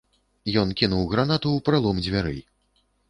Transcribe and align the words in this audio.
Ён 0.61 0.71
кінуў 0.79 1.03
гранату 1.11 1.47
ў 1.53 1.59
пралом 1.67 2.01
дзвярэй. 2.07 2.41